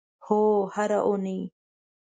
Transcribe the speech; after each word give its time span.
هو، 0.27 0.41
هره 0.75 0.99
اونۍ 1.07 1.41